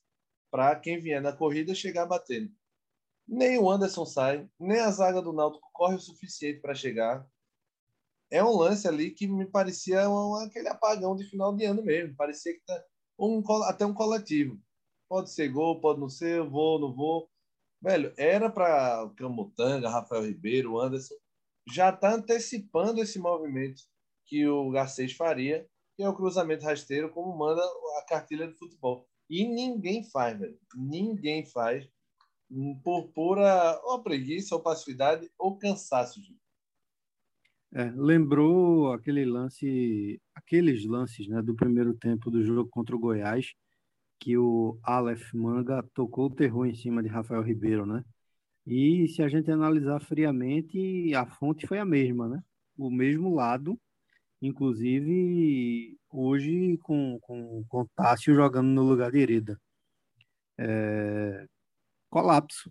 [0.50, 2.50] para quem vier na corrida chegar batendo.
[3.26, 7.26] Nem o Anderson sai, nem a zaga do Náutico corre o suficiente para chegar.
[8.30, 12.16] É um lance ali que me parecia um, aquele apagão de final de ano mesmo.
[12.16, 12.84] Parecia que tá
[13.18, 14.60] um, até um coletivo.
[15.08, 17.30] Pode ser gol, pode não ser, eu vou, não vou.
[17.80, 21.14] Velho, era para Camutanga, Rafael Ribeiro, Anderson,
[21.72, 23.82] já tá antecipando esse movimento
[24.26, 29.06] que o Garcês faria que é o cruzamento rasteiro, como manda a cartilha do futebol.
[29.30, 30.58] E ninguém faz, velho.
[30.74, 31.88] Ninguém faz
[32.82, 36.20] por pura ou preguiça, ou passividade, ou cansaço.
[37.72, 43.52] É, lembrou aquele lance, aqueles lances né, do primeiro tempo do jogo contra o Goiás,
[44.20, 48.04] que o Aleph Manga tocou o terror em cima de Rafael Ribeiro, né?
[48.66, 52.42] E se a gente analisar friamente, a fonte foi a mesma, né?
[52.76, 53.78] O mesmo lado
[54.46, 59.60] inclusive hoje com, com, com Tássio jogando no lugar de Hereda.
[60.58, 61.46] É,
[62.10, 62.70] colapso.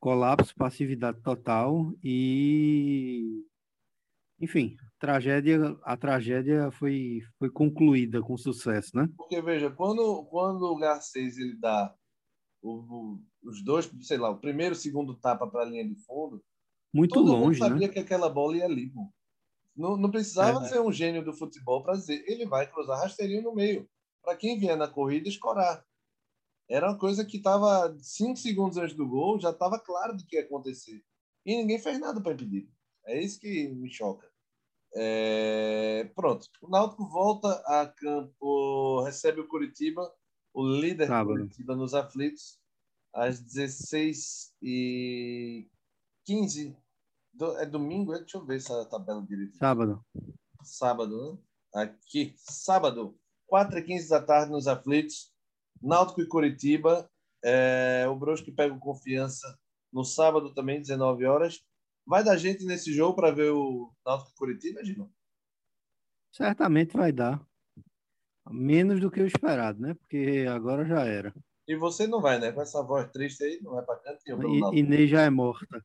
[0.00, 3.44] Colapso, passividade total e
[4.40, 9.08] enfim, tragédia, a tragédia foi, foi concluída com sucesso, né?
[9.16, 11.94] Porque veja, quando, quando o Garcês ele dá
[12.62, 16.42] o, os dois, sei lá, o primeiro, o segundo tapa para a linha de fundo,
[16.94, 17.92] muito todo longe, mundo sabia né?
[17.92, 19.12] que aquela bola ia ali, pô.
[19.74, 23.42] Não, não precisava é, ser um gênio do futebol para dizer, ele vai cruzar rasteirinho
[23.42, 23.88] no meio.
[24.22, 25.84] Para quem vier na corrida, escorar.
[26.68, 30.36] Era uma coisa que estava cinco segundos antes do gol, já estava claro do que
[30.36, 31.02] ia acontecer.
[31.44, 32.68] E ninguém fez nada para impedir.
[33.06, 34.30] É isso que me choca.
[34.94, 36.10] É...
[36.14, 36.46] Pronto.
[36.60, 40.12] O Náutico volta a campo, recebe o Curitiba,
[40.52, 41.38] o líder Sábado.
[41.38, 42.58] Curitiba nos aflitos.
[43.12, 45.68] às 16 e
[46.24, 46.76] 15
[47.32, 48.12] do, é domingo?
[48.12, 49.56] Deixa eu ver essa tabela direito.
[49.56, 50.04] Sábado.
[50.62, 51.38] Sábado, né?
[51.74, 55.32] Aqui, sábado, 4 e 15 da tarde nos aflitos.
[55.80, 57.10] Náutico e Curitiba.
[57.44, 59.58] É, o Brusque pega o confiança
[59.92, 61.64] no sábado também, 19 horas.
[62.06, 65.12] Vai dar gente nesse jogo para ver o Náutico e Curitiba, Gino?
[66.30, 67.44] Certamente vai dar.
[68.50, 69.94] Menos do que o esperado, né?
[69.94, 71.32] Porque agora já era.
[71.66, 72.50] E você não vai, né?
[72.52, 74.74] Com essa voz triste aí, não vai para canto nenhum.
[74.74, 75.84] Inês já é morta.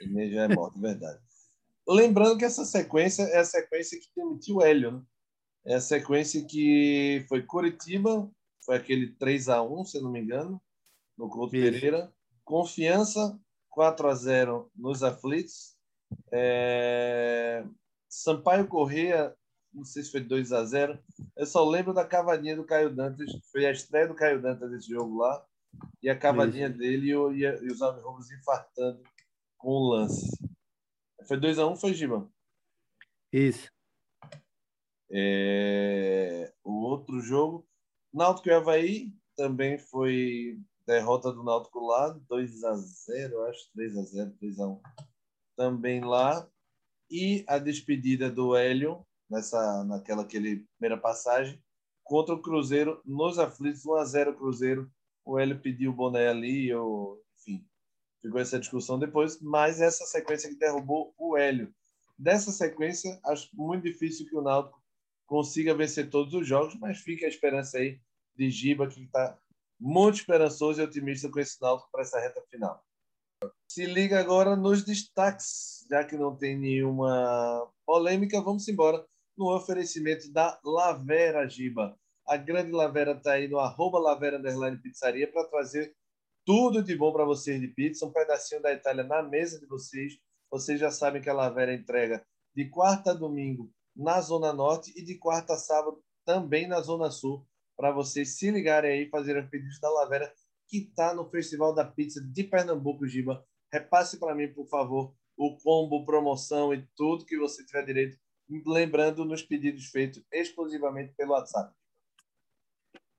[0.00, 1.20] Inês já é morta, verdade.
[1.86, 5.02] Lembrando que essa sequência é a sequência que demitiu o Hélio, né?
[5.66, 8.30] É a sequência que foi Curitiba,
[8.64, 10.60] foi aquele 3 a 1 se eu não me engano,
[11.16, 12.12] no Couto Pereira.
[12.44, 13.38] Confiança,
[13.70, 15.74] 4 a 0 nos aflitos.
[16.30, 17.64] É...
[18.08, 19.34] Sampaio Correia,
[19.74, 20.98] não sei se foi 2 a 0
[21.36, 24.88] Eu só lembro da cavadinha do Caio Dantas, foi a estreia do Caio Dantas nesse
[24.88, 25.44] jogo lá,
[26.02, 26.78] e a cavadinha Isso.
[26.78, 29.02] dele e, o, e, os Alves infartando
[29.58, 30.30] com o lance.
[31.26, 32.30] Foi 2 a 1 um, foi Giba?
[33.32, 33.68] Isso.
[35.10, 36.52] É...
[36.62, 37.66] O outro jogo,
[38.12, 44.02] Náutico e Havaí, também foi derrota do Náutico lá, 2 a 0 acho, 3 a
[44.02, 44.82] 0 3 a 1
[45.56, 46.48] Também lá.
[47.10, 51.62] E a despedida do Hélio, nessa, naquela aquele primeira passagem,
[52.02, 54.90] contra o Cruzeiro nos aflitos, 1 a 0 Cruzeiro.
[55.24, 57.66] O Hélio pediu o boné ali, ou, enfim,
[58.20, 61.74] ficou essa discussão depois, mas essa sequência que derrubou o Hélio.
[62.18, 64.80] Dessa sequência, acho muito difícil que o Náutico
[65.26, 67.98] consiga vencer todos os jogos, mas fica a esperança aí
[68.36, 69.38] de Giba, que está
[69.80, 72.84] muito esperançoso e otimista com esse Náutico para essa reta final.
[73.68, 79.04] Se liga agora nos destaques, já que não tem nenhuma polêmica, vamos embora
[79.36, 81.98] no oferecimento da Lavera Giba.
[82.26, 84.40] A grande Lavera está aí no arroba Lavera
[84.82, 85.94] Pizzaria para trazer
[86.44, 90.14] tudo de bom para vocês de pizza, um pedacinho da Itália na mesa de vocês.
[90.50, 95.02] Vocês já sabem que a Lavera entrega de quarta a domingo na Zona Norte e
[95.02, 99.48] de quarta a sábado também na Zona Sul, para vocês se ligarem aí e fazerem
[99.48, 100.32] pedidos da Lavera,
[100.68, 103.44] que está no Festival da Pizza de Pernambuco, Giba.
[103.72, 108.16] Repasse para mim, por favor, o combo, promoção e tudo que você tiver direito,
[108.48, 111.74] lembrando nos pedidos feitos exclusivamente pelo WhatsApp.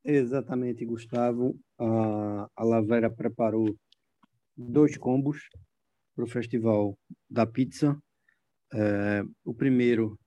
[0.03, 1.59] Exatamente, Gustavo.
[1.79, 3.75] A, a Lavera preparou
[4.55, 5.49] dois combos
[6.15, 6.97] para o Festival
[7.29, 7.99] da Pizza.
[8.73, 10.19] É, o primeiro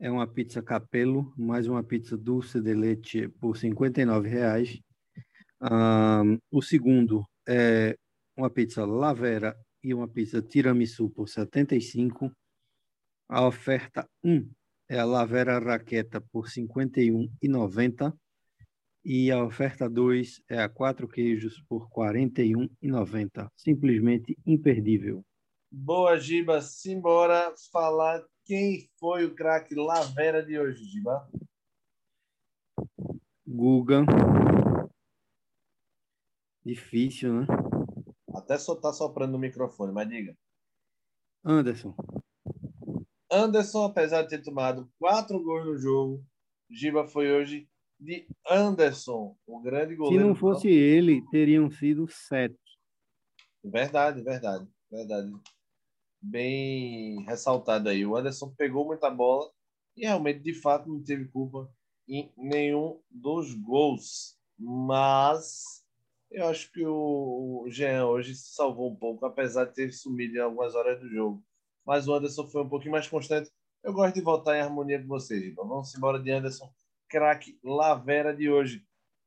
[0.00, 4.82] é uma pizza capelo, mais uma pizza dulce de leite por R$ 59,00.
[5.62, 7.94] Um, o segundo é
[8.36, 12.32] uma pizza lavera e uma pizza tiramisu por R$ 75,00.
[13.32, 14.50] A oferta 1
[14.88, 18.12] é a lavera raqueta por R$ 51,90
[19.04, 23.48] e a oferta 2 é a quatro queijos por R$ 41,90.
[23.54, 25.24] Simplesmente imperdível.
[25.70, 26.60] Boa, Giba.
[26.60, 31.30] Simbora falar quem foi o craque Lavera de hoje, Giba.
[33.46, 34.04] Guga.
[36.64, 37.46] Difícil, né?
[38.34, 40.36] Até só tá soprando o microfone, mas diga.
[41.44, 41.94] Anderson.
[43.30, 46.24] Anderson, apesar de ter tomado quatro gols no jogo,
[46.68, 50.22] Giba foi hoje de Anderson, o grande goleiro.
[50.22, 52.58] Se não fosse ele, teriam sido sete.
[53.62, 55.30] Verdade, verdade, verdade.
[56.20, 58.04] Bem ressaltado aí.
[58.04, 59.50] O Anderson pegou muita bola
[59.96, 61.70] e realmente, de fato, não teve culpa
[62.08, 64.38] em nenhum dos gols.
[64.58, 65.84] Mas
[66.30, 70.40] eu acho que o Jean hoje se salvou um pouco, apesar de ter sumido em
[70.40, 71.44] algumas horas do jogo.
[71.84, 73.50] Mas o Anderson foi um pouquinho mais constante.
[73.82, 75.42] Eu gosto de voltar em harmonia com vocês.
[75.44, 76.70] Então vamos embora de Anderson
[77.10, 78.86] craque Lavera de hoje.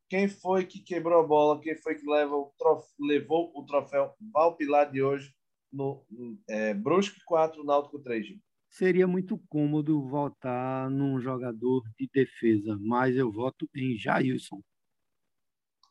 [0.10, 1.60] Quem foi que quebrou a bola?
[1.60, 2.54] Quem foi que leva o
[3.00, 5.34] levou o troféu Valpilar de hoje
[5.72, 6.06] no
[6.48, 8.38] é, Brusque 4, Náutico 3?
[8.70, 14.62] Seria muito cômodo votar num jogador de defesa, mas eu voto em Jailson.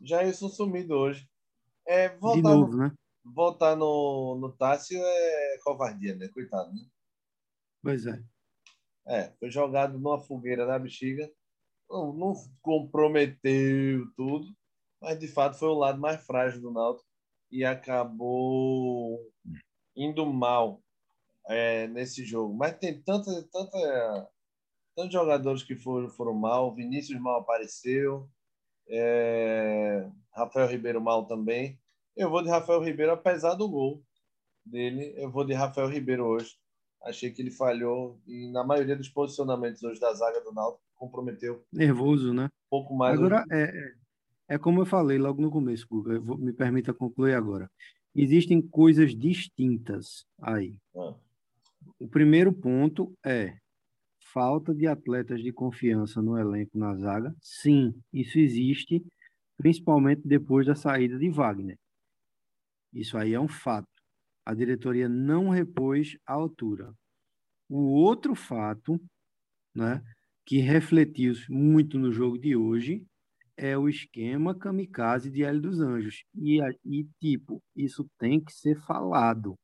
[0.00, 1.28] Jailson sumido hoje.
[1.86, 2.92] É, de novo, no, né?
[3.24, 6.28] Votar no, no Tássio é covardia, né?
[6.28, 6.84] Coitado, né?
[7.82, 8.22] Pois é.
[9.06, 11.30] É, foi jogado numa fogueira na bexiga
[11.92, 14.46] não, não comprometeu tudo,
[15.00, 17.06] mas de fato foi o lado mais frágil do Náutico
[17.50, 19.20] e acabou
[19.94, 20.82] indo mal
[21.46, 22.54] é, nesse jogo.
[22.54, 24.30] Mas tem tanta, tanta,
[24.96, 26.74] tantos jogadores que foram, foram mal.
[26.74, 28.28] Vinícius mal apareceu,
[28.88, 31.78] é, Rafael Ribeiro mal também.
[32.16, 34.02] Eu vou de Rafael Ribeiro, apesar do gol
[34.64, 36.56] dele, eu vou de Rafael Ribeiro hoje.
[37.02, 41.64] Achei que ele falhou e na maioria dos posicionamentos hoje da zaga do Náutico comprometeu.
[41.72, 42.44] Nervoso, né?
[42.44, 43.18] Um pouco mais.
[43.18, 43.94] Agora, é, é,
[44.54, 47.68] É como eu falei logo no começo, Guga, vou, me permita concluir agora.
[48.14, 50.76] Existem coisas distintas aí.
[50.94, 51.14] Ah.
[51.98, 53.56] O primeiro ponto é
[54.32, 57.34] falta de atletas de confiança no elenco na zaga.
[57.40, 59.04] Sim, isso existe,
[59.56, 61.76] principalmente depois da saída de Wagner.
[62.92, 63.88] Isso aí é um fato.
[64.44, 66.92] A diretoria não repôs a altura.
[67.68, 69.00] O outro fato,
[69.74, 70.02] né,
[70.46, 73.04] que refletiu muito no jogo de hoje,
[73.56, 76.24] é o esquema kamikaze de Hélio dos Anjos.
[76.34, 79.54] E, e, tipo, isso tem que ser falado.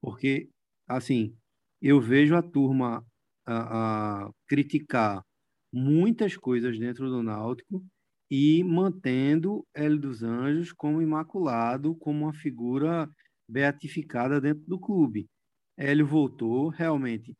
[0.00, 0.48] Porque,
[0.88, 1.36] assim,
[1.80, 3.04] eu vejo a turma
[3.46, 5.22] a, a criticar
[5.72, 7.84] muitas coisas dentro do Náutico
[8.30, 13.08] e mantendo Hélio dos Anjos como imaculado, como uma figura
[13.48, 15.28] beatificada dentro do clube.
[15.76, 17.36] Hélio voltou, realmente,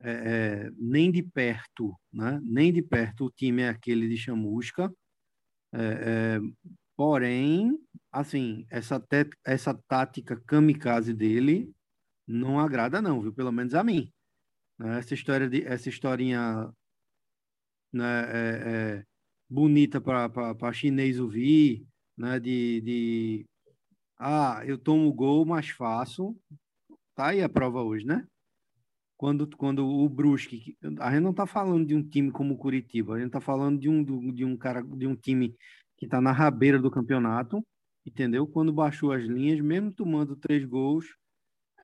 [0.00, 2.38] é, é, nem de perto, né?
[2.42, 4.92] nem de perto o time é aquele de chamusca,
[5.72, 6.40] é, é,
[6.96, 7.78] porém,
[8.12, 9.02] assim, essa,
[9.44, 11.72] essa tática kamikaze dele
[12.26, 13.32] não agrada não, viu?
[13.32, 14.10] Pelo menos a mim.
[14.78, 14.98] Né?
[14.98, 16.70] Essa história de essa historinha
[17.92, 19.04] né, é, é
[19.48, 21.86] bonita para chinês ouvir,
[22.16, 22.40] né?
[22.40, 23.46] De, de
[24.18, 26.36] ah, eu tomo gol, mas faço.
[27.14, 28.26] Tá aí a prova hoje, né?
[29.16, 33.14] Quando, quando o Brusque, a gente não está falando de um time como o Curitiba,
[33.14, 35.56] a gente está falando de um, de um cara, de um time
[35.96, 37.64] que está na rabeira do campeonato,
[38.04, 38.46] entendeu?
[38.46, 41.06] Quando baixou as linhas, mesmo tomando três gols,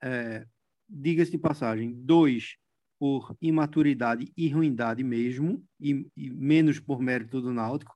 [0.02, 0.46] é,
[0.86, 2.56] diga-se de passagem, dois
[3.02, 7.92] por imaturidade e ruindade mesmo, e, e menos por mérito do Náutico.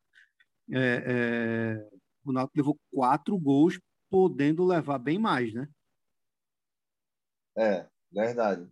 [0.69, 1.89] É, é,
[2.25, 3.79] o Náutico levou quatro gols,
[4.11, 5.69] podendo levar bem mais, né?
[7.57, 8.69] É, verdade.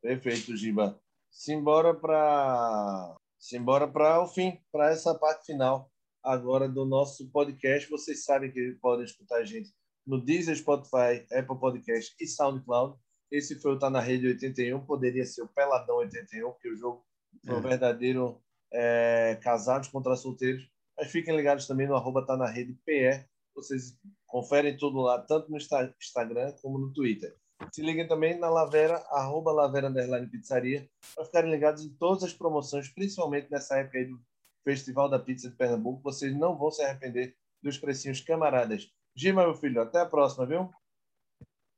[0.00, 0.96] Perfeito, Giba.
[1.28, 5.90] Simbora para simbora para o fim, para essa parte final
[6.22, 7.90] agora do nosso podcast.
[7.90, 9.74] Vocês sabem que podem escutar a gente
[10.06, 12.96] no Deezer, Spotify, Apple Podcast e SoundCloud.
[13.30, 17.04] Esse foi o Tá na Rede 81, poderia ser o Peladão 81, porque o jogo
[17.44, 17.68] foi um é.
[17.68, 18.40] verdadeiro
[18.72, 20.68] é, casados contra solteiros.
[20.96, 23.24] Mas fiquem ligados também no arroba Tá na Rede PE.
[23.54, 27.36] Vocês conferem tudo lá, tanto no Instagram como no Twitter.
[27.72, 32.32] Se liguem também na Lavera, arroba Lavera Underline Pizzaria, para ficarem ligados em todas as
[32.32, 34.20] promoções, principalmente nessa época aí do
[34.64, 36.02] Festival da Pizza de Pernambuco.
[36.02, 38.90] Vocês não vão se arrepender dos precinhos camaradas.
[39.14, 40.70] Gima, meu filho, até a próxima, viu?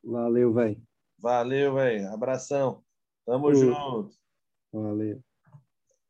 [0.04, 0.89] Valeu, velho.
[1.20, 2.12] Valeu, velho.
[2.12, 2.82] Abração.
[3.26, 4.10] Tamo junto.
[4.72, 5.20] Valeu.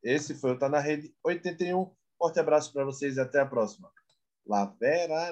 [0.03, 1.91] Esse foi o Tá na Rede 81.
[2.17, 3.91] Forte abraço para vocês e até a próxima.
[4.47, 5.31] Lavera.